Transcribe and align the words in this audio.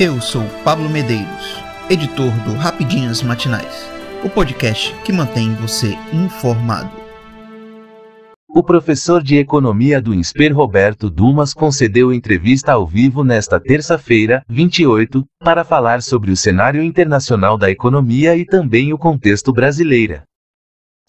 Eu 0.00 0.20
sou 0.20 0.44
Pablo 0.62 0.88
Medeiros, 0.88 1.60
editor 1.90 2.30
do 2.44 2.54
Rapidinhas 2.54 3.20
Matinais, 3.20 3.90
o 4.24 4.30
podcast 4.30 4.94
que 5.04 5.12
mantém 5.12 5.52
você 5.56 5.98
informado. 6.12 6.92
O 8.48 8.62
professor 8.62 9.20
de 9.20 9.38
economia 9.38 10.00
do 10.00 10.14
INSPER 10.14 10.54
Roberto 10.54 11.10
Dumas 11.10 11.52
concedeu 11.52 12.12
entrevista 12.12 12.74
ao 12.74 12.86
vivo 12.86 13.24
nesta 13.24 13.58
terça-feira, 13.58 14.44
28, 14.48 15.24
para 15.40 15.64
falar 15.64 16.00
sobre 16.00 16.30
o 16.30 16.36
cenário 16.36 16.80
internacional 16.80 17.58
da 17.58 17.68
economia 17.68 18.36
e 18.36 18.44
também 18.44 18.92
o 18.92 18.98
contexto 18.98 19.52
brasileiro. 19.52 20.22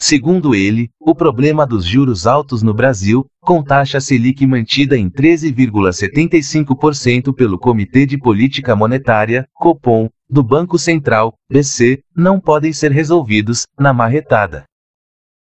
Segundo 0.01 0.55
ele, 0.55 0.89
o 0.97 1.13
problema 1.13 1.67
dos 1.67 1.83
juros 1.83 2.25
altos 2.25 2.63
no 2.63 2.73
Brasil, 2.73 3.29
com 3.41 3.61
taxa 3.61 3.99
Selic 3.99 4.47
mantida 4.47 4.97
em 4.97 5.09
13,75% 5.09 7.35
pelo 7.35 7.59
Comitê 7.59 8.05
de 8.05 8.17
Política 8.17 8.77
Monetária, 8.77 9.45
Copom, 9.53 10.07
do 10.29 10.41
Banco 10.41 10.79
Central, 10.79 11.33
BC, 11.51 12.01
não 12.15 12.39
podem 12.39 12.71
ser 12.71 12.93
resolvidos, 12.93 13.67
na 13.77 13.91
marretada. 13.91 14.63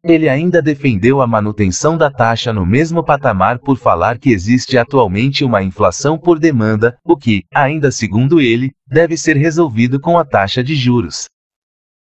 Ele 0.03 0.29
ainda 0.29 0.61
defendeu 0.61 1.23
a 1.23 1.27
manutenção 1.27 1.97
da 1.97 2.11
taxa 2.11 2.53
no 2.53 2.67
mesmo 2.67 3.05
patamar 3.05 3.61
por 3.61 3.79
falar 3.79 4.19
que 4.19 4.31
existe 4.31 4.77
atualmente 4.77 5.45
uma 5.45 5.63
inflação 5.63 6.19
por 6.19 6.37
demanda, 6.37 6.99
o 7.05 7.17
que, 7.17 7.45
ainda 7.55 7.93
segundo 7.93 8.41
ele, 8.41 8.73
deve 8.89 9.17
ser 9.17 9.37
resolvido 9.37 10.01
com 10.01 10.19
a 10.19 10.25
taxa 10.25 10.65
de 10.65 10.75
juros 10.75 11.29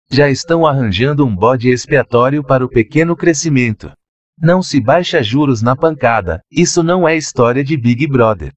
já 0.10 0.30
estão 0.30 0.66
arranjando 0.66 1.26
um 1.26 1.36
bode 1.36 1.70
expiatório 1.70 2.44
para 2.44 2.66
o 2.66 2.70
pequeno 2.70 3.16
crescimento. 3.16 3.92
Não 4.40 4.62
se 4.62 4.80
baixa 4.80 5.22
juros 5.22 5.62
na 5.62 5.76
pancada, 5.76 6.42
isso 6.52 6.84
não 6.84 7.08
é 7.08 7.16
história 7.16 7.64
de 7.64 7.76
Big 7.76 8.08
Brother. 8.08 8.54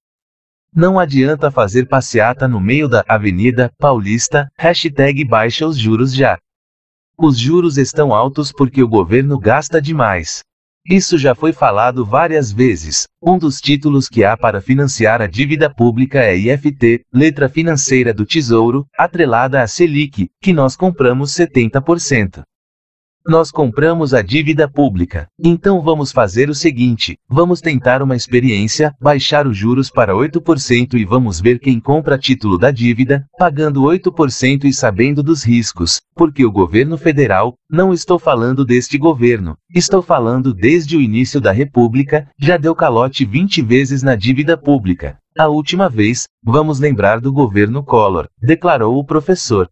Não 0.74 0.98
adianta 0.98 1.50
fazer 1.50 1.88
passeata 1.88 2.46
no 2.46 2.60
meio 2.60 2.88
da 2.88 3.04
Avenida 3.08 3.72
Paulista, 3.78 4.48
hashtag 4.56 5.24
baixa 5.24 5.66
os 5.66 5.76
juros 5.76 6.14
já. 6.14 6.38
Os 7.18 7.36
juros 7.38 7.76
estão 7.76 8.14
altos 8.14 8.52
porque 8.52 8.82
o 8.82 8.88
governo 8.88 9.38
gasta 9.38 9.82
demais. 9.82 10.44
Isso 10.90 11.16
já 11.16 11.36
foi 11.36 11.52
falado 11.52 12.04
várias 12.04 12.50
vezes. 12.50 13.06
Um 13.22 13.38
dos 13.38 13.60
títulos 13.60 14.08
que 14.08 14.24
há 14.24 14.36
para 14.36 14.60
financiar 14.60 15.22
a 15.22 15.28
dívida 15.28 15.72
pública 15.72 16.18
é 16.18 16.36
IFT, 16.36 17.04
letra 17.14 17.48
financeira 17.48 18.12
do 18.12 18.26
Tesouro, 18.26 18.84
atrelada 18.98 19.62
à 19.62 19.68
Selic, 19.68 20.28
que 20.42 20.52
nós 20.52 20.74
compramos 20.74 21.30
70%. 21.30 22.42
Nós 23.26 23.50
compramos 23.50 24.14
a 24.14 24.22
dívida 24.22 24.66
pública. 24.66 25.28
Então 25.38 25.82
vamos 25.82 26.10
fazer 26.10 26.48
o 26.48 26.54
seguinte: 26.54 27.18
vamos 27.28 27.60
tentar 27.60 28.02
uma 28.02 28.16
experiência, 28.16 28.94
baixar 28.98 29.46
os 29.46 29.56
juros 29.56 29.90
para 29.90 30.14
8% 30.14 30.94
e 30.94 31.04
vamos 31.04 31.38
ver 31.38 31.58
quem 31.58 31.78
compra 31.78 32.18
título 32.18 32.56
da 32.56 32.70
dívida, 32.70 33.26
pagando 33.38 33.82
8% 33.82 34.64
e 34.64 34.72
sabendo 34.72 35.22
dos 35.22 35.44
riscos, 35.44 36.00
porque 36.14 36.46
o 36.46 36.50
governo 36.50 36.96
federal, 36.96 37.54
não 37.70 37.92
estou 37.92 38.18
falando 38.18 38.64
deste 38.64 38.96
governo, 38.96 39.54
estou 39.74 40.00
falando 40.00 40.54
desde 40.54 40.96
o 40.96 41.00
início 41.00 41.42
da 41.42 41.52
República, 41.52 42.26
já 42.38 42.56
deu 42.56 42.74
calote 42.74 43.26
20 43.26 43.60
vezes 43.60 44.02
na 44.02 44.16
dívida 44.16 44.56
pública. 44.56 45.18
A 45.38 45.46
última 45.46 45.88
vez, 45.88 46.26
vamos 46.42 46.80
lembrar 46.80 47.20
do 47.20 47.32
governo 47.32 47.84
Collor, 47.84 48.28
declarou 48.40 48.98
o 48.98 49.04
professor. 49.04 49.68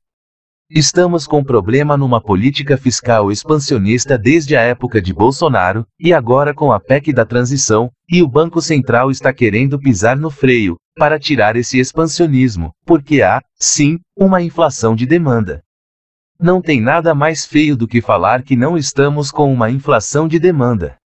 Estamos 0.70 1.26
com 1.26 1.42
problema 1.42 1.96
numa 1.96 2.20
política 2.20 2.76
fiscal 2.76 3.32
expansionista 3.32 4.18
desde 4.18 4.54
a 4.54 4.60
época 4.60 5.00
de 5.00 5.14
Bolsonaro, 5.14 5.86
e 5.98 6.12
agora 6.12 6.52
com 6.52 6.70
a 6.70 6.78
PEC 6.78 7.10
da 7.10 7.24
transição, 7.24 7.90
e 8.06 8.22
o 8.22 8.28
Banco 8.28 8.60
Central 8.60 9.10
está 9.10 9.32
querendo 9.32 9.78
pisar 9.78 10.14
no 10.14 10.30
freio, 10.30 10.76
para 10.94 11.18
tirar 11.18 11.56
esse 11.56 11.78
expansionismo, 11.78 12.70
porque 12.84 13.22
há, 13.22 13.40
sim, 13.58 13.98
uma 14.14 14.42
inflação 14.42 14.94
de 14.94 15.06
demanda. 15.06 15.62
Não 16.38 16.60
tem 16.60 16.82
nada 16.82 17.14
mais 17.14 17.46
feio 17.46 17.74
do 17.74 17.88
que 17.88 18.02
falar 18.02 18.42
que 18.42 18.54
não 18.54 18.76
estamos 18.76 19.30
com 19.30 19.50
uma 19.50 19.70
inflação 19.70 20.28
de 20.28 20.38
demanda. 20.38 20.98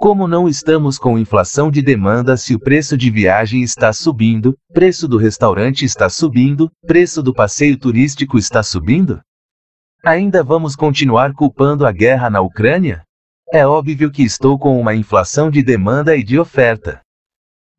Como 0.00 0.26
não 0.26 0.48
estamos 0.48 0.98
com 0.98 1.18
inflação 1.18 1.70
de 1.70 1.82
demanda 1.82 2.34
se 2.34 2.54
o 2.54 2.58
preço 2.58 2.96
de 2.96 3.10
viagem 3.10 3.62
está 3.62 3.92
subindo, 3.92 4.56
preço 4.72 5.06
do 5.06 5.18
restaurante 5.18 5.84
está 5.84 6.08
subindo, 6.08 6.72
preço 6.86 7.22
do 7.22 7.34
passeio 7.34 7.76
turístico 7.76 8.38
está 8.38 8.62
subindo? 8.62 9.20
Ainda 10.02 10.42
vamos 10.42 10.74
continuar 10.74 11.34
culpando 11.34 11.86
a 11.86 11.92
guerra 11.92 12.30
na 12.30 12.40
Ucrânia? 12.40 13.02
É 13.52 13.66
óbvio 13.66 14.10
que 14.10 14.22
estou 14.22 14.58
com 14.58 14.80
uma 14.80 14.94
inflação 14.94 15.50
de 15.50 15.62
demanda 15.62 16.16
e 16.16 16.22
de 16.22 16.38
oferta. 16.38 17.02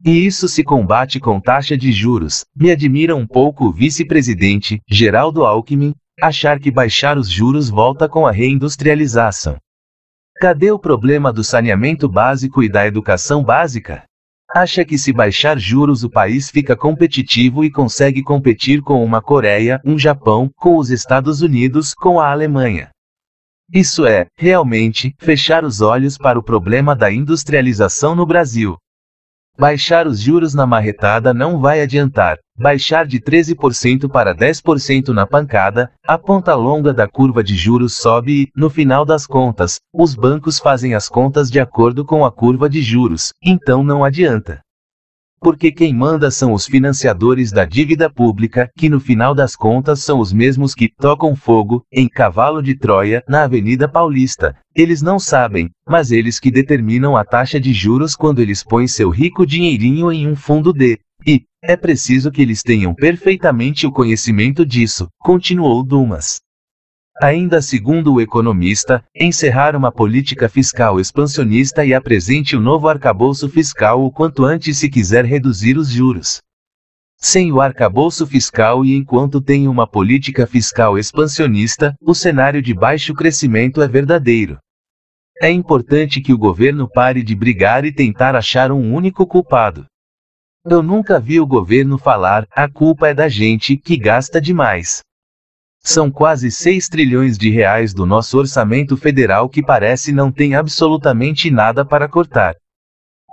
E 0.05 0.11
isso 0.11 0.47
se 0.47 0.63
combate 0.63 1.19
com 1.19 1.41
taxa 1.41 1.75
de 1.75 1.91
juros. 1.91 2.45
Me 2.55 2.69
admira 2.69 3.15
um 3.15 3.25
pouco 3.25 3.65
o 3.65 3.71
vice-presidente, 3.71 4.79
Geraldo 4.87 5.43
Alckmin, 5.43 5.95
achar 6.21 6.59
que 6.59 6.69
baixar 6.69 7.17
os 7.17 7.27
juros 7.27 7.67
volta 7.67 8.07
com 8.07 8.27
a 8.27 8.31
reindustrialização. 8.31 9.57
Cadê 10.41 10.71
o 10.71 10.79
problema 10.79 11.31
do 11.31 11.43
saneamento 11.43 12.09
básico 12.09 12.63
e 12.63 12.67
da 12.67 12.87
educação 12.87 13.43
básica? 13.43 14.05
Acha 14.51 14.83
que 14.83 14.97
se 14.97 15.13
baixar 15.13 15.59
juros 15.59 16.03
o 16.03 16.09
país 16.09 16.49
fica 16.49 16.75
competitivo 16.75 17.63
e 17.63 17.69
consegue 17.69 18.23
competir 18.23 18.81
com 18.81 19.05
uma 19.05 19.21
Coreia, 19.21 19.79
um 19.85 19.99
Japão, 19.99 20.49
com 20.55 20.77
os 20.77 20.89
Estados 20.89 21.43
Unidos, 21.43 21.93
com 21.93 22.19
a 22.19 22.31
Alemanha. 22.31 22.89
Isso 23.71 24.03
é, 24.03 24.25
realmente, 24.35 25.13
fechar 25.19 25.63
os 25.63 25.79
olhos 25.79 26.17
para 26.17 26.39
o 26.39 26.43
problema 26.43 26.95
da 26.95 27.11
industrialização 27.11 28.15
no 28.15 28.25
Brasil. 28.25 28.75
Baixar 29.57 30.07
os 30.07 30.19
juros 30.19 30.53
na 30.53 30.65
marretada 30.65 31.33
não 31.33 31.59
vai 31.59 31.81
adiantar. 31.81 32.37
Baixar 32.57 33.05
de 33.05 33.19
13% 33.19 34.09
para 34.09 34.35
10% 34.35 35.09
na 35.09 35.27
pancada, 35.27 35.91
a 36.07 36.17
ponta 36.17 36.55
longa 36.55 36.93
da 36.93 37.07
curva 37.07 37.43
de 37.43 37.55
juros 37.55 37.93
sobe 37.93 38.43
e, 38.43 38.47
no 38.55 38.69
final 38.69 39.05
das 39.05 39.27
contas, 39.27 39.79
os 39.93 40.15
bancos 40.15 40.59
fazem 40.59 40.93
as 40.93 41.09
contas 41.09 41.51
de 41.51 41.59
acordo 41.59 42.05
com 42.05 42.23
a 42.23 42.31
curva 42.31 42.69
de 42.69 42.81
juros, 42.81 43.33
então 43.43 43.83
não 43.83 44.03
adianta. 44.03 44.61
Porque 45.41 45.71
quem 45.71 45.91
manda 45.91 46.29
são 46.29 46.53
os 46.53 46.67
financiadores 46.67 47.51
da 47.51 47.65
dívida 47.65 48.07
pública, 48.07 48.69
que 48.77 48.87
no 48.87 48.99
final 48.99 49.33
das 49.33 49.55
contas 49.55 50.01
são 50.01 50.19
os 50.19 50.31
mesmos 50.31 50.75
que 50.75 50.87
tocam 50.87 51.35
fogo, 51.35 51.83
em 51.91 52.07
Cavalo 52.07 52.61
de 52.61 52.75
Troia, 52.75 53.23
na 53.27 53.43
Avenida 53.43 53.89
Paulista. 53.89 54.55
Eles 54.75 55.01
não 55.01 55.17
sabem, 55.17 55.71
mas 55.87 56.11
eles 56.11 56.39
que 56.39 56.51
determinam 56.51 57.17
a 57.17 57.25
taxa 57.25 57.59
de 57.59 57.73
juros 57.73 58.15
quando 58.15 58.39
eles 58.39 58.63
põem 58.63 58.87
seu 58.87 59.09
rico 59.09 59.43
dinheirinho 59.43 60.11
em 60.11 60.27
um 60.27 60.35
fundo 60.35 60.71
de. 60.71 60.99
E, 61.25 61.41
é 61.63 61.75
preciso 61.75 62.31
que 62.31 62.43
eles 62.43 62.61
tenham 62.61 62.93
perfeitamente 62.93 63.87
o 63.87 63.91
conhecimento 63.91 64.63
disso, 64.63 65.07
continuou 65.19 65.83
Dumas. 65.83 66.39
Ainda 67.23 67.61
segundo 67.61 68.15
o 68.15 68.19
economista, 68.19 69.05
encerrar 69.15 69.75
uma 69.75 69.91
política 69.91 70.49
fiscal 70.49 70.99
expansionista 70.99 71.85
e 71.85 71.93
apresente 71.93 72.55
o 72.55 72.59
um 72.59 72.63
novo 72.63 72.87
arcabouço 72.87 73.47
fiscal 73.47 74.03
o 74.03 74.11
quanto 74.11 74.43
antes 74.43 74.79
se 74.79 74.89
quiser 74.89 75.23
reduzir 75.23 75.77
os 75.77 75.91
juros. 75.91 76.41
Sem 77.15 77.51
o 77.51 77.61
arcabouço 77.61 78.25
fiscal 78.25 78.83
e 78.83 78.95
enquanto 78.95 79.39
tem 79.39 79.67
uma 79.67 79.85
política 79.85 80.47
fiscal 80.47 80.97
expansionista, 80.97 81.93
o 82.01 82.15
cenário 82.15 82.59
de 82.59 82.73
baixo 82.73 83.13
crescimento 83.13 83.83
é 83.83 83.87
verdadeiro. 83.87 84.57
É 85.39 85.51
importante 85.51 86.21
que 86.21 86.33
o 86.33 86.39
governo 86.39 86.89
pare 86.89 87.21
de 87.21 87.35
brigar 87.35 87.85
e 87.85 87.93
tentar 87.93 88.35
achar 88.35 88.71
um 88.71 88.91
único 88.95 89.27
culpado. 89.27 89.85
Eu 90.65 90.81
nunca 90.81 91.19
vi 91.19 91.39
o 91.39 91.45
governo 91.45 91.99
falar: 91.99 92.47
a 92.49 92.67
culpa 92.67 93.09
é 93.09 93.13
da 93.13 93.29
gente 93.29 93.77
que 93.77 93.95
gasta 93.95 94.41
demais. 94.41 95.03
São 95.83 96.11
quase 96.11 96.51
6 96.51 96.87
trilhões 96.87 97.37
de 97.37 97.49
reais 97.49 97.93
do 97.93 98.05
nosso 98.05 98.37
orçamento 98.37 98.95
federal 98.95 99.49
que 99.49 99.63
parece 99.63 100.11
não 100.11 100.31
tem 100.31 100.53
absolutamente 100.53 101.49
nada 101.49 101.83
para 101.83 102.07
cortar. 102.07 102.55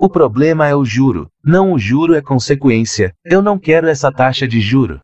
O 0.01 0.09
problema 0.09 0.67
é 0.67 0.75
o 0.75 0.85
juro, 0.85 1.29
não 1.45 1.73
o 1.73 1.79
juro 1.79 2.15
é 2.15 2.23
consequência, 2.23 3.13
eu 3.25 3.43
não 3.43 3.59
quero 3.59 3.89
essa 3.89 4.11
taxa 4.11 4.47
de 4.47 4.61
juro. 4.61 5.01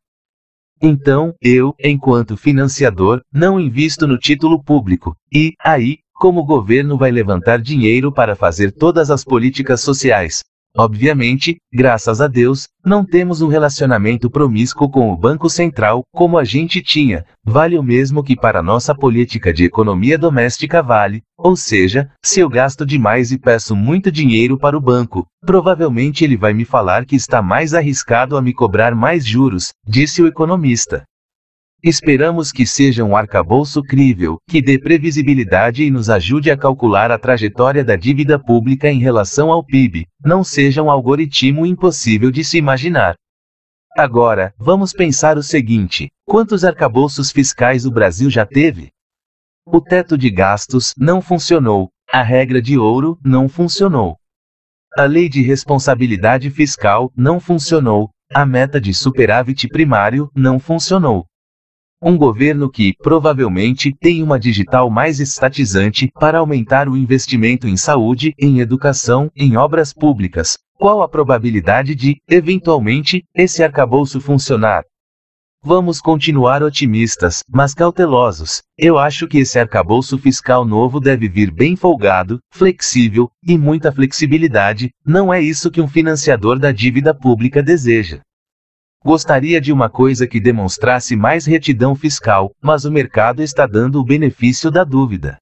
Então, 0.80 1.34
eu, 1.40 1.74
enquanto 1.78 2.36
financiador, 2.36 3.20
não 3.32 3.58
invisto 3.60 4.06
no 4.06 4.16
título 4.16 4.62
público, 4.62 5.16
e, 5.32 5.52
aí, 5.58 5.98
como 6.14 6.40
o 6.40 6.46
governo 6.46 6.96
vai 6.96 7.10
levantar 7.10 7.60
dinheiro 7.60 8.12
para 8.12 8.36
fazer 8.36 8.72
todas 8.72 9.10
as 9.10 9.24
políticas 9.24 9.80
sociais, 9.80 10.44
Obviamente, 10.76 11.58
graças 11.72 12.20
a 12.20 12.26
Deus, 12.26 12.66
não 12.84 13.04
temos 13.04 13.40
um 13.40 13.46
relacionamento 13.46 14.28
promíscuo 14.28 14.90
com 14.90 15.12
o 15.12 15.16
Banco 15.16 15.48
Central, 15.48 16.02
como 16.12 16.36
a 16.36 16.42
gente 16.42 16.82
tinha, 16.82 17.24
vale 17.44 17.78
o 17.78 17.82
mesmo 17.82 18.24
que 18.24 18.34
para 18.34 18.60
nossa 18.60 18.92
política 18.92 19.52
de 19.52 19.64
economia 19.64 20.18
doméstica 20.18 20.82
vale, 20.82 21.22
ou 21.38 21.54
seja, 21.54 22.10
se 22.20 22.40
eu 22.40 22.48
gasto 22.48 22.84
demais 22.84 23.30
e 23.30 23.38
peço 23.38 23.76
muito 23.76 24.10
dinheiro 24.10 24.58
para 24.58 24.76
o 24.76 24.80
banco, 24.80 25.24
provavelmente 25.46 26.24
ele 26.24 26.36
vai 26.36 26.52
me 26.52 26.64
falar 26.64 27.06
que 27.06 27.14
está 27.14 27.40
mais 27.40 27.72
arriscado 27.72 28.36
a 28.36 28.42
me 28.42 28.52
cobrar 28.52 28.96
mais 28.96 29.24
juros, 29.24 29.72
disse 29.86 30.20
o 30.22 30.26
economista. 30.26 31.04
Esperamos 31.86 32.50
que 32.50 32.64
seja 32.64 33.04
um 33.04 33.14
arcabouço 33.14 33.82
crível, 33.82 34.38
que 34.48 34.62
dê 34.62 34.78
previsibilidade 34.78 35.84
e 35.84 35.90
nos 35.90 36.08
ajude 36.08 36.50
a 36.50 36.56
calcular 36.56 37.10
a 37.10 37.18
trajetória 37.18 37.84
da 37.84 37.94
dívida 37.94 38.38
pública 38.38 38.90
em 38.90 38.98
relação 38.98 39.52
ao 39.52 39.62
PIB, 39.62 40.06
não 40.24 40.42
seja 40.42 40.82
um 40.82 40.90
algoritmo 40.90 41.66
impossível 41.66 42.30
de 42.30 42.42
se 42.42 42.56
imaginar. 42.56 43.16
Agora, 43.98 44.54
vamos 44.56 44.94
pensar 44.94 45.36
o 45.36 45.42
seguinte: 45.42 46.10
quantos 46.24 46.64
arcabouços 46.64 47.30
fiscais 47.30 47.84
o 47.84 47.90
Brasil 47.90 48.30
já 48.30 48.46
teve? 48.46 48.90
O 49.66 49.78
teto 49.78 50.16
de 50.16 50.30
gastos 50.30 50.94
não 50.96 51.20
funcionou, 51.20 51.90
a 52.10 52.22
regra 52.22 52.62
de 52.62 52.78
ouro 52.78 53.18
não 53.22 53.46
funcionou. 53.46 54.16
A 54.96 55.04
lei 55.04 55.28
de 55.28 55.42
responsabilidade 55.42 56.48
fiscal 56.48 57.12
não 57.14 57.38
funcionou, 57.38 58.08
a 58.32 58.46
meta 58.46 58.80
de 58.80 58.94
superávit 58.94 59.68
primário 59.68 60.30
não 60.34 60.58
funcionou. 60.58 61.26
Um 62.06 62.18
governo 62.18 62.68
que, 62.68 62.92
provavelmente, 63.02 63.90
tem 63.98 64.22
uma 64.22 64.38
digital 64.38 64.90
mais 64.90 65.20
estatizante 65.20 66.10
para 66.20 66.40
aumentar 66.40 66.86
o 66.86 66.98
investimento 66.98 67.66
em 67.66 67.78
saúde, 67.78 68.34
em 68.38 68.60
educação, 68.60 69.30
em 69.34 69.56
obras 69.56 69.94
públicas. 69.94 70.58
Qual 70.74 71.00
a 71.00 71.08
probabilidade 71.08 71.94
de, 71.94 72.20
eventualmente, 72.28 73.24
esse 73.34 73.64
arcabouço 73.64 74.20
funcionar? 74.20 74.84
Vamos 75.62 75.98
continuar 75.98 76.62
otimistas, 76.62 77.42
mas 77.48 77.72
cautelosos. 77.72 78.60
Eu 78.76 78.98
acho 78.98 79.26
que 79.26 79.38
esse 79.38 79.58
arcabouço 79.58 80.18
fiscal 80.18 80.62
novo 80.62 81.00
deve 81.00 81.26
vir 81.26 81.50
bem 81.50 81.74
folgado, 81.74 82.38
flexível, 82.52 83.30
e 83.42 83.56
muita 83.56 83.90
flexibilidade. 83.90 84.90
Não 85.06 85.32
é 85.32 85.40
isso 85.40 85.70
que 85.70 85.80
um 85.80 85.88
financiador 85.88 86.58
da 86.58 86.70
dívida 86.70 87.14
pública 87.14 87.62
deseja. 87.62 88.20
Gostaria 89.04 89.60
de 89.60 89.70
uma 89.70 89.90
coisa 89.90 90.26
que 90.26 90.40
demonstrasse 90.40 91.14
mais 91.14 91.44
retidão 91.44 91.94
fiscal, 91.94 92.52
mas 92.58 92.86
o 92.86 92.90
mercado 92.90 93.42
está 93.42 93.66
dando 93.66 94.00
o 94.00 94.04
benefício 94.04 94.70
da 94.70 94.82
dúvida. 94.82 95.36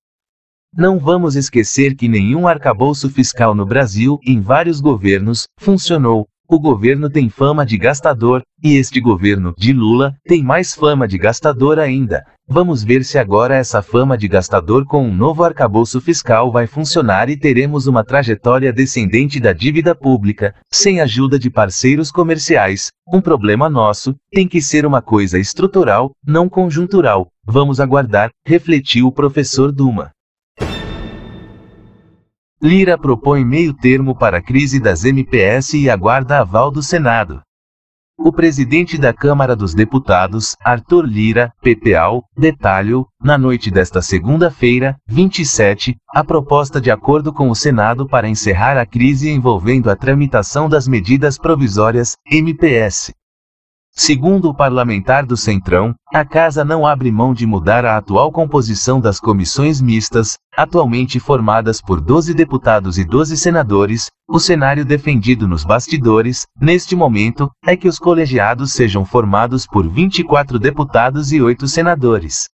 Não 0.77 0.99
vamos 0.99 1.37
esquecer 1.37 1.95
que 1.95 2.09
nenhum 2.09 2.49
arcabouço 2.49 3.09
fiscal 3.09 3.55
no 3.55 3.65
Brasil, 3.65 4.19
em 4.27 4.41
vários 4.41 4.81
governos, 4.81 5.47
funcionou. 5.61 6.27
O 6.53 6.61
governo 6.61 7.09
tem 7.09 7.31
fama 7.31 7.65
de 7.65 7.79
gastador, 7.79 8.43
e 8.63 8.77
este 8.77 9.01
governo, 9.01 9.55
de 9.57 9.73
Lula, 9.73 10.15
tem 10.27 10.43
mais 10.43 10.75
fama 10.75 11.09
de 11.09 11.17
gastador 11.17 11.79
ainda. 11.79 12.27
Vamos 12.47 12.85
ver 12.85 13.05
se 13.05 13.17
agora 13.17 13.57
essa 13.57 13.81
fama 13.81 14.19
de 14.19 14.29
gastador 14.29 14.85
com 14.85 15.03
um 15.03 15.15
novo 15.15 15.45
arcabouço 15.45 15.99
fiscal 15.99 16.53
vai 16.53 16.67
funcionar 16.67 17.31
e 17.31 17.39
teremos 17.39 17.87
uma 17.87 18.05
trajetória 18.05 18.71
descendente 18.71 19.41
da 19.41 19.55
dívida 19.55 19.95
pública, 19.95 20.55
sem 20.71 21.01
ajuda 21.01 21.39
de 21.39 21.49
parceiros 21.49 22.13
comerciais. 22.13 22.93
Um 23.11 23.23
problema 23.23 23.71
nosso, 23.71 24.15
tem 24.31 24.47
que 24.47 24.61
ser 24.61 24.85
uma 24.85 25.01
coisa 25.01 25.39
estrutural, 25.39 26.13
não 26.23 26.51
conjuntural. 26.51 27.29
Vamos 27.47 27.81
aguardar, 27.81 28.29
refletiu 28.47 29.07
o 29.07 29.13
professor 29.13 29.73
Duma. 29.73 30.11
Lira 32.63 32.97
propõe 32.97 33.45
meio 33.45 33.75
termo 33.75 34.17
para 34.17 34.39
a 34.39 34.41
crise 34.41 34.79
das 34.79 35.05
MPS 35.05 35.75
e 35.75 35.91
aguarda 35.91 36.39
aval 36.39 36.71
do 36.71 36.81
Senado. 36.81 37.43
O 38.17 38.33
presidente 38.33 38.97
da 38.97 39.13
Câmara 39.13 39.57
dos 39.57 39.75
Deputados, 39.75 40.57
Arthur 40.65 41.05
Lira, 41.05 41.53
PPAL, 41.61 42.23
detalhou, 42.39 43.09
na 43.21 43.37
noite 43.37 43.69
desta 43.69 44.01
segunda-feira, 44.01 44.97
27, 45.09 45.97
a 46.15 46.23
proposta 46.23 46.81
de 46.81 46.89
acordo 46.89 47.33
com 47.33 47.51
o 47.51 47.55
Senado 47.57 48.07
para 48.07 48.29
encerrar 48.29 48.79
a 48.79 48.87
crise 48.87 49.29
envolvendo 49.29 49.91
a 49.91 49.97
tramitação 49.97 50.69
das 50.69 50.87
medidas 50.87 51.37
provisórias, 51.37 52.17
MPS. 52.31 53.13
Segundo 53.95 54.49
o 54.49 54.55
parlamentar 54.55 55.27
do 55.27 55.37
Centrão, 55.37 55.95
a 56.15 56.25
Casa 56.25 56.65
não 56.65 56.87
abre 56.87 57.13
mão 57.13 57.35
de 57.35 57.47
mudar 57.47 57.85
a 57.85 57.99
atual 57.99 58.33
composição 58.33 58.99
das 58.99 59.21
comissões 59.21 59.83
mistas, 59.83 60.39
atualmente 60.57 61.21
formadas 61.21 61.81
por 61.83 62.01
12 62.01 62.33
deputados 62.33 62.97
e 62.97 63.05
12 63.05 63.37
senadores. 63.37 64.11
O 64.27 64.41
cenário 64.41 64.83
defendido 64.83 65.47
nos 65.47 65.63
bastidores, 65.63 66.47
neste 66.59 66.97
momento, 66.97 67.51
é 67.67 67.77
que 67.77 67.87
os 67.87 67.99
colegiados 67.99 68.73
sejam 68.73 69.05
formados 69.05 69.67
por 69.67 69.87
24 69.87 70.59
deputados 70.59 71.31
e 71.31 71.43
8 71.43 71.69
senadores. 71.69 72.49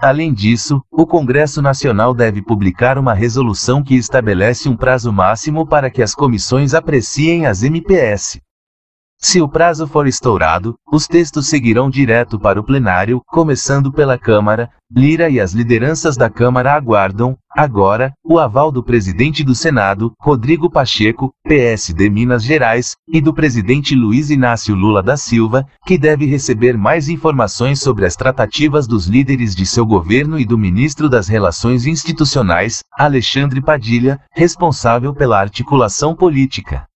Além 0.00 0.32
disso, 0.32 0.80
o 0.92 1.04
Congresso 1.04 1.60
Nacional 1.60 2.14
deve 2.14 2.40
publicar 2.40 2.98
uma 2.98 3.14
resolução 3.14 3.82
que 3.82 3.96
estabelece 3.96 4.68
um 4.68 4.76
prazo 4.76 5.12
máximo 5.12 5.66
para 5.66 5.90
que 5.90 6.02
as 6.02 6.14
comissões 6.14 6.72
apreciem 6.72 7.46
as 7.46 7.64
MPS. 7.64 8.40
Se 9.24 9.40
o 9.40 9.48
prazo 9.48 9.86
for 9.86 10.08
estourado, 10.08 10.74
os 10.92 11.06
textos 11.06 11.46
seguirão 11.46 11.88
direto 11.88 12.40
para 12.40 12.58
o 12.58 12.64
plenário, 12.64 13.22
começando 13.24 13.92
pela 13.92 14.18
Câmara. 14.18 14.68
Lira 14.90 15.30
e 15.30 15.38
as 15.38 15.52
lideranças 15.52 16.16
da 16.16 16.28
Câmara 16.28 16.74
aguardam, 16.74 17.38
agora, 17.56 18.12
o 18.24 18.38
aval 18.40 18.72
do 18.72 18.82
presidente 18.82 19.44
do 19.44 19.54
Senado, 19.54 20.12
Rodrigo 20.20 20.68
Pacheco, 20.68 21.32
PSD 21.44 22.10
Minas 22.10 22.42
Gerais, 22.42 22.96
e 23.08 23.20
do 23.20 23.32
presidente 23.32 23.94
Luiz 23.94 24.28
Inácio 24.28 24.74
Lula 24.74 25.02
da 25.04 25.16
Silva, 25.16 25.64
que 25.86 25.96
deve 25.96 26.26
receber 26.26 26.76
mais 26.76 27.08
informações 27.08 27.80
sobre 27.80 28.04
as 28.04 28.16
tratativas 28.16 28.88
dos 28.88 29.06
líderes 29.06 29.54
de 29.54 29.64
seu 29.64 29.86
governo 29.86 30.38
e 30.38 30.44
do 30.44 30.58
ministro 30.58 31.08
das 31.08 31.28
Relações 31.28 31.86
Institucionais, 31.86 32.80
Alexandre 32.98 33.62
Padilha, 33.62 34.20
responsável 34.32 35.14
pela 35.14 35.40
articulação 35.40 36.12
política. 36.12 36.86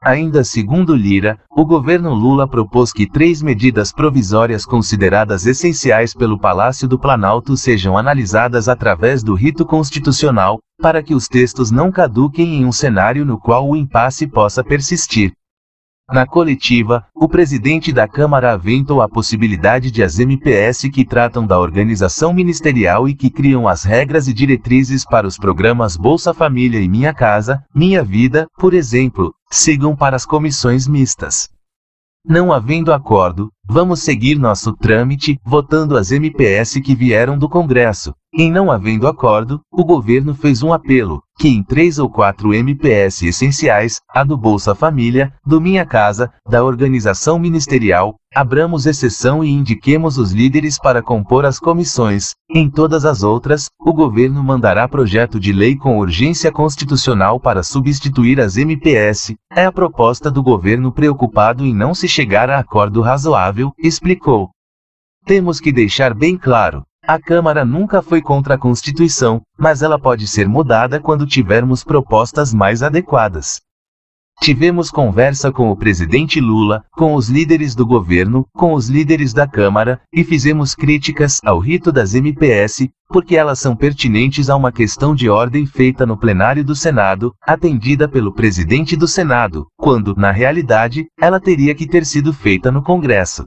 Ainda 0.00 0.44
segundo 0.44 0.94
Lira, 0.94 1.40
o 1.50 1.64
governo 1.64 2.14
Lula 2.14 2.46
propôs 2.46 2.92
que 2.92 3.10
três 3.10 3.42
medidas 3.42 3.92
provisórias 3.92 4.64
consideradas 4.64 5.44
essenciais 5.44 6.14
pelo 6.14 6.38
Palácio 6.38 6.86
do 6.86 6.96
Planalto 6.96 7.56
sejam 7.56 7.98
analisadas 7.98 8.68
através 8.68 9.24
do 9.24 9.34
rito 9.34 9.66
constitucional, 9.66 10.60
para 10.80 11.02
que 11.02 11.14
os 11.14 11.26
textos 11.26 11.72
não 11.72 11.90
caduquem 11.90 12.60
em 12.60 12.64
um 12.64 12.70
cenário 12.70 13.24
no 13.24 13.40
qual 13.40 13.68
o 13.68 13.74
impasse 13.74 14.24
possa 14.28 14.62
persistir. 14.62 15.32
Na 16.10 16.24
coletiva, 16.24 17.04
o 17.14 17.28
presidente 17.28 17.92
da 17.92 18.08
Câmara 18.08 18.54
aventou 18.54 19.02
a 19.02 19.08
possibilidade 19.08 19.90
de 19.90 20.02
as 20.02 20.18
MPS 20.18 20.88
que 20.88 21.04
tratam 21.04 21.46
da 21.46 21.58
organização 21.58 22.32
ministerial 22.32 23.06
e 23.06 23.14
que 23.14 23.28
criam 23.28 23.68
as 23.68 23.84
regras 23.84 24.26
e 24.26 24.32
diretrizes 24.32 25.04
para 25.04 25.26
os 25.26 25.36
programas 25.36 25.98
Bolsa 25.98 26.32
Família 26.32 26.80
e 26.80 26.88
Minha 26.88 27.12
Casa, 27.12 27.62
Minha 27.74 28.02
Vida, 28.02 28.46
por 28.58 28.72
exemplo, 28.72 29.34
sigam 29.50 29.96
para 29.96 30.16
as 30.16 30.24
comissões 30.24 30.86
mistas. 30.86 31.48
Não 32.24 32.52
havendo 32.52 32.92
acordo, 32.92 33.50
vamos 33.66 34.02
seguir 34.02 34.38
nosso 34.38 34.72
trâmite, 34.76 35.38
votando 35.44 35.96
as 35.96 36.10
MPS 36.10 36.80
que 36.80 36.94
vieram 36.94 37.38
do 37.38 37.48
Congresso. 37.48 38.14
Em 38.34 38.52
não 38.52 38.70
havendo 38.70 39.08
acordo, 39.08 39.62
o 39.72 39.82
governo 39.82 40.34
fez 40.34 40.62
um 40.62 40.70
apelo, 40.70 41.22
que 41.38 41.48
em 41.48 41.62
três 41.62 41.98
ou 41.98 42.10
quatro 42.10 42.52
MPS 42.52 43.26
essenciais, 43.26 44.02
a 44.10 44.22
do 44.22 44.36
Bolsa 44.36 44.74
Família, 44.74 45.32
do 45.46 45.58
Minha 45.62 45.86
Casa, 45.86 46.30
da 46.46 46.62
organização 46.62 47.38
ministerial, 47.38 48.16
abramos 48.34 48.84
exceção 48.84 49.42
e 49.42 49.48
indiquemos 49.48 50.18
os 50.18 50.30
líderes 50.30 50.78
para 50.78 51.02
compor 51.02 51.46
as 51.46 51.58
comissões. 51.58 52.34
Em 52.50 52.68
todas 52.68 53.06
as 53.06 53.22
outras, 53.22 53.70
o 53.80 53.94
governo 53.94 54.44
mandará 54.44 54.86
projeto 54.86 55.40
de 55.40 55.50
lei 55.50 55.74
com 55.74 55.98
urgência 55.98 56.52
constitucional 56.52 57.40
para 57.40 57.62
substituir 57.62 58.42
as 58.42 58.58
MPS. 58.58 59.34
É 59.50 59.64
a 59.64 59.72
proposta 59.72 60.30
do 60.30 60.42
governo 60.42 60.92
preocupado 60.92 61.64
em 61.64 61.74
não 61.74 61.94
se 61.94 62.06
chegar 62.06 62.50
a 62.50 62.58
acordo 62.58 63.00
razoável, 63.00 63.72
explicou. 63.78 64.50
Temos 65.24 65.60
que 65.60 65.72
deixar 65.72 66.12
bem 66.12 66.36
claro, 66.36 66.82
a 67.08 67.18
Câmara 67.18 67.64
nunca 67.64 68.02
foi 68.02 68.20
contra 68.20 68.56
a 68.56 68.58
Constituição, 68.58 69.40
mas 69.58 69.80
ela 69.80 69.98
pode 69.98 70.28
ser 70.28 70.46
mudada 70.46 71.00
quando 71.00 71.26
tivermos 71.26 71.82
propostas 71.82 72.52
mais 72.52 72.82
adequadas. 72.82 73.62
Tivemos 74.42 74.90
conversa 74.90 75.50
com 75.50 75.70
o 75.70 75.76
presidente 75.76 76.38
Lula, 76.38 76.84
com 76.92 77.14
os 77.14 77.30
líderes 77.30 77.74
do 77.74 77.86
governo, 77.86 78.46
com 78.54 78.74
os 78.74 78.90
líderes 78.90 79.32
da 79.32 79.48
Câmara, 79.48 80.02
e 80.12 80.22
fizemos 80.22 80.74
críticas 80.74 81.40
ao 81.42 81.58
rito 81.58 81.90
das 81.90 82.14
MPS, 82.14 82.90
porque 83.08 83.34
elas 83.34 83.58
são 83.58 83.74
pertinentes 83.74 84.50
a 84.50 84.54
uma 84.54 84.70
questão 84.70 85.14
de 85.14 85.30
ordem 85.30 85.64
feita 85.64 86.04
no 86.04 86.14
plenário 86.14 86.62
do 86.62 86.76
Senado, 86.76 87.32
atendida 87.40 88.06
pelo 88.06 88.34
presidente 88.34 88.94
do 88.94 89.08
Senado, 89.08 89.66
quando, 89.78 90.14
na 90.14 90.30
realidade, 90.30 91.06
ela 91.18 91.40
teria 91.40 91.74
que 91.74 91.86
ter 91.86 92.04
sido 92.04 92.34
feita 92.34 92.70
no 92.70 92.82
Congresso. 92.82 93.46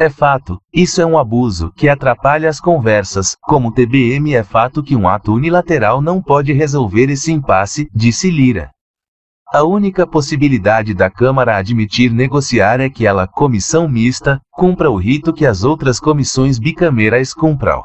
É 0.00 0.08
fato, 0.08 0.60
isso 0.72 1.00
é 1.00 1.06
um 1.06 1.18
abuso 1.18 1.72
que 1.76 1.88
atrapalha 1.88 2.48
as 2.48 2.60
conversas, 2.60 3.36
como 3.42 3.72
TBM 3.72 4.32
é 4.32 4.44
fato 4.44 4.80
que 4.80 4.94
um 4.94 5.08
ato 5.08 5.34
unilateral 5.34 6.00
não 6.00 6.22
pode 6.22 6.52
resolver 6.52 7.10
esse 7.10 7.32
impasse, 7.32 7.88
disse 7.92 8.30
Lira. 8.30 8.70
A 9.52 9.64
única 9.64 10.06
possibilidade 10.06 10.94
da 10.94 11.10
Câmara 11.10 11.56
admitir 11.56 12.12
negociar 12.12 12.78
é 12.80 12.88
que 12.88 13.06
ela, 13.06 13.26
comissão 13.26 13.88
mista, 13.88 14.40
cumpra 14.52 14.88
o 14.88 14.96
rito 14.96 15.32
que 15.32 15.44
as 15.44 15.64
outras 15.64 15.98
comissões 15.98 16.60
bicamerais 16.60 17.34
cumpram. 17.34 17.82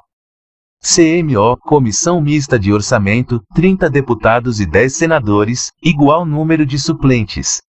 CMO, 0.84 1.58
Comissão 1.58 2.22
Mista 2.22 2.60
de 2.60 2.72
Orçamento, 2.72 3.42
30 3.56 3.90
deputados 3.90 4.60
e 4.60 4.68
10 4.68 4.94
senadores, 4.94 5.72
igual 5.82 6.28
número 6.28 6.64
de 6.64 6.78
suplentes. 6.78 7.64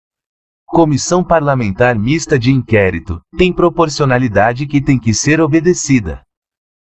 Comissão 0.73 1.23
Parlamentar 1.23 1.95
Mista 1.95 2.39
de 2.39 2.51
Inquérito, 2.51 3.21
tem 3.37 3.53
proporcionalidade 3.53 4.65
que 4.65 4.81
tem 4.81 4.97
que 4.97 5.13
ser 5.13 5.39
obedecida. 5.39 6.23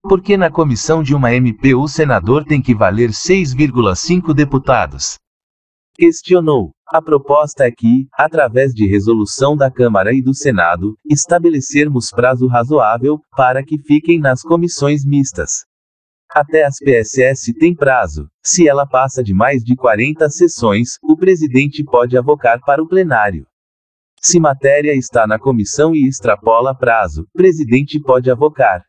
Porque 0.04 0.38
na 0.38 0.52
comissão 0.52 1.02
de 1.02 1.16
uma 1.16 1.34
MP 1.34 1.74
o 1.74 1.88
senador 1.88 2.46
tem 2.46 2.62
que 2.62 2.76
valer 2.76 3.10
6,5 3.10 4.32
deputados. 4.32 5.18
Questionou. 5.96 6.70
A 6.88 7.02
proposta 7.02 7.66
é 7.66 7.72
que, 7.72 8.08
através 8.14 8.76
de 8.76 8.86
resolução 8.86 9.58
da 9.58 9.72
Câmara 9.72 10.14
e 10.14 10.22
do 10.22 10.36
Senado, 10.36 10.96
estabelecermos 11.04 12.12
prazo 12.12 12.46
razoável 12.46 13.20
para 13.36 13.64
que 13.64 13.80
fiquem 13.80 14.20
nas 14.20 14.44
comissões 14.44 15.04
mistas. 15.04 15.66
Até 16.30 16.64
as 16.64 16.76
PSS 16.78 17.52
têm 17.56 17.74
prazo. 17.74 18.28
Se 18.44 18.70
ela 18.70 18.86
passa 18.86 19.24
de 19.24 19.34
mais 19.34 19.64
de 19.64 19.76
40 19.76 20.30
sessões, 20.30 21.00
o 21.02 21.18
presidente 21.18 21.84
pode 21.84 22.16
avocar 22.16 22.60
para 22.64 22.84
o 22.84 22.88
plenário. 22.88 23.48
Se 24.26 24.40
matéria 24.40 24.96
está 24.96 25.28
na 25.28 25.38
comissão 25.38 25.94
e 25.94 26.08
extrapola 26.08 26.74
prazo, 26.74 27.28
presidente 27.34 28.00
pode 28.00 28.32
avocar. 28.32 28.82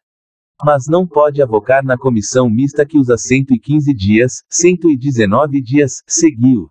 Mas 0.64 0.86
não 0.86 1.04
pode 1.04 1.42
avocar 1.42 1.84
na 1.84 1.98
comissão 1.98 2.48
mista 2.48 2.86
que 2.86 2.96
usa 2.96 3.18
115 3.18 3.92
dias, 3.92 4.44
119 4.48 5.60
dias, 5.60 5.94
seguiu. 6.06 6.68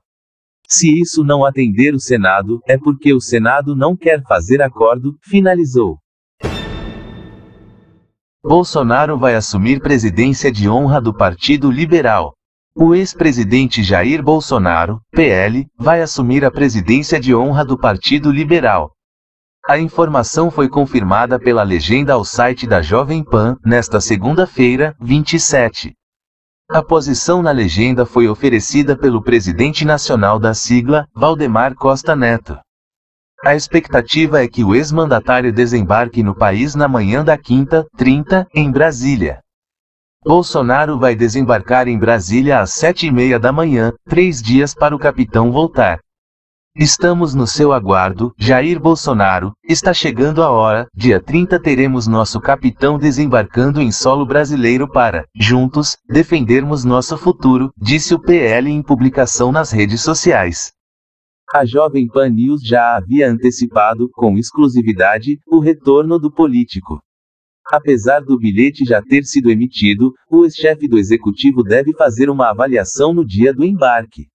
Se 0.66 0.98
isso 0.98 1.26
não 1.26 1.44
atender 1.44 1.94
o 1.94 2.00
Senado, 2.00 2.62
é 2.66 2.78
porque 2.78 3.14
o 3.14 3.20
Senado 3.20 3.76
não 3.76 3.98
quer 3.98 4.24
fazer 4.24 4.62
acordo, 4.62 5.18
finalizou. 5.22 6.00
Bolsonaro 8.42 9.20
vai 9.20 9.36
assumir 9.36 9.82
presidência 9.82 10.50
de 10.50 10.70
honra 10.70 11.02
do 11.02 11.14
Partido 11.14 11.70
Liberal. 11.70 12.34
O 12.76 12.96
ex-presidente 12.96 13.84
Jair 13.84 14.24
Bolsonaro, 14.24 15.00
PL, 15.12 15.68
vai 15.78 16.02
assumir 16.02 16.44
a 16.44 16.50
presidência 16.50 17.20
de 17.20 17.36
honra 17.36 17.64
do 17.64 17.78
Partido 17.78 18.32
Liberal. 18.32 18.92
A 19.70 19.78
informação 19.78 20.50
foi 20.50 20.68
confirmada 20.68 21.38
pela 21.38 21.62
legenda 21.62 22.14
ao 22.14 22.26
site 22.26 22.66
da 22.66 22.82
Jovem 22.82 23.24
Pan, 23.24 23.58
nesta 23.64 24.02
segunda-feira, 24.02 24.96
27. 25.00 25.94
A 26.68 26.82
posição 26.82 27.44
na 27.44 27.52
legenda 27.52 28.08
foi 28.08 28.28
oferecida 28.28 28.98
pelo 28.98 29.22
presidente 29.22 29.86
nacional 29.86 30.40
da 30.40 30.56
sigla, 30.56 31.06
Valdemar 31.16 31.76
Costa 31.76 32.16
Neto. 32.16 32.58
A 33.46 33.54
expectativa 33.54 34.44
é 34.44 34.48
que 34.48 34.64
o 34.64 34.74
ex-mandatário 34.74 35.54
desembarque 35.54 36.24
no 36.24 36.34
país 36.34 36.74
na 36.74 36.88
manhã 36.88 37.24
da 37.24 37.38
quinta, 37.38 37.86
30, 37.96 38.48
em 38.52 38.72
Brasília. 38.72 39.43
Bolsonaro 40.26 40.98
vai 40.98 41.16
desembarcar 41.16 41.88
em 41.88 42.00
Brasília 42.00 42.62
às 42.62 42.72
sete 42.72 43.08
e 43.08 43.12
meia 43.12 43.38
da 43.38 43.52
manhã, 43.52 43.92
três 44.06 44.42
dias 44.42 44.74
para 44.74 44.96
o 44.96 45.00
capitão 45.00 45.52
voltar. 45.52 46.00
Estamos 46.76 47.36
no 47.36 47.46
seu 47.46 47.72
aguardo, 47.72 48.34
Jair 48.38 48.80
Bolsonaro. 48.80 49.54
Está 49.64 49.94
chegando 49.94 50.42
a 50.42 50.50
hora. 50.50 50.88
Dia 50.96 51.22
30 51.22 51.60
teremos 51.60 52.08
nosso 52.08 52.40
capitão 52.40 52.98
desembarcando 52.98 53.82
em 53.82 53.92
solo 53.92 54.26
brasileiro 54.26 54.90
para, 54.90 55.26
juntos, 55.36 55.98
defendermos 56.10 56.84
nosso 56.84 57.18
futuro, 57.18 57.72
disse 57.78 58.16
o 58.16 58.20
PL 58.20 58.72
em 58.72 58.82
publicação 58.82 59.52
nas 59.52 59.72
redes 59.72 60.02
sociais. 60.02 60.72
A 61.54 61.66
Jovem 61.66 62.08
Pan 62.08 62.30
News 62.30 62.64
já 62.64 62.96
havia 62.96 63.30
antecipado, 63.30 64.10
com 64.12 64.38
exclusividade, 64.38 65.38
o 65.46 65.60
retorno 65.60 66.18
do 66.18 66.32
político. 66.32 67.00
Apesar 67.72 68.22
do 68.22 68.38
bilhete 68.38 68.84
já 68.86 69.02
ter 69.02 69.24
sido 69.24 69.50
emitido, 69.50 70.14
o 70.30 70.44
ex-chefe 70.44 70.88
do 70.88 70.98
executivo 70.98 71.64
deve 71.64 71.94
fazer 71.94 72.30
uma 72.30 72.50
avaliação 72.50 73.14
no 73.14 73.26
dia 73.26 73.54
do 73.54 73.64
embarque. 73.64 74.28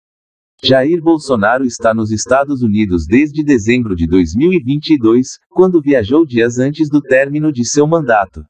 Jair 0.63 1.01
Bolsonaro 1.01 1.65
está 1.65 1.93
nos 1.93 2.09
Estados 2.09 2.63
Unidos 2.63 3.05
desde 3.05 3.43
dezembro 3.43 3.95
de 3.95 4.07
2022, 4.07 5.37
quando 5.49 5.81
viajou 5.81 6.25
dias 6.25 6.57
antes 6.57 6.89
do 6.89 6.99
término 6.99 7.51
de 7.51 7.63
seu 7.63 7.85
mandato. 7.85 8.43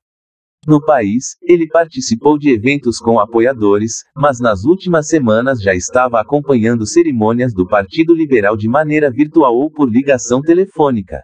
No 0.65 0.83
país, 0.83 1.35
ele 1.41 1.67
participou 1.67 2.37
de 2.37 2.49
eventos 2.49 2.99
com 2.99 3.19
apoiadores, 3.19 4.03
mas 4.15 4.39
nas 4.39 4.63
últimas 4.63 5.07
semanas 5.07 5.61
já 5.61 5.73
estava 5.73 6.19
acompanhando 6.19 6.85
cerimônias 6.85 7.53
do 7.53 7.67
Partido 7.67 8.13
Liberal 8.13 8.55
de 8.55 8.67
maneira 8.67 9.11
virtual 9.11 9.55
ou 9.55 9.69
por 9.69 9.89
ligação 9.89 10.41
telefônica. 10.41 11.23